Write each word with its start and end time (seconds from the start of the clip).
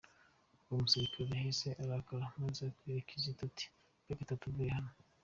Uwo 0.67 0.77
musirikare 0.83 1.27
yahise 1.31 1.67
arakara 1.83 2.25
maze 2.41 2.61
abwira 2.69 3.05
Kizito 3.07 3.41
ati 3.49 3.65
mbare 4.03 4.13
gatatu 4.19 4.43
uvuye 4.49 4.71
hano. 4.77 4.91